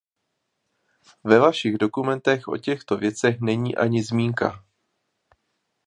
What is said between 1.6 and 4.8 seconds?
dokumentech o těchto věcech není ani zmínka.